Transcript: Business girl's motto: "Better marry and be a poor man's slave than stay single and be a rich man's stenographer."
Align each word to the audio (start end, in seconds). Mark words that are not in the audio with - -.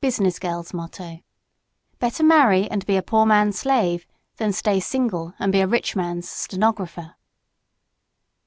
Business 0.00 0.38
girl's 0.38 0.72
motto: 0.72 1.20
"Better 1.98 2.22
marry 2.24 2.70
and 2.70 2.86
be 2.86 2.96
a 2.96 3.02
poor 3.02 3.26
man's 3.26 3.58
slave 3.58 4.06
than 4.38 4.50
stay 4.50 4.80
single 4.80 5.34
and 5.38 5.52
be 5.52 5.60
a 5.60 5.66
rich 5.66 5.94
man's 5.94 6.26
stenographer." 6.26 7.16